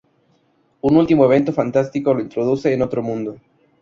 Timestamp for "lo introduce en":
2.11-2.81